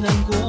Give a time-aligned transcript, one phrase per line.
[0.00, 0.39] 难过。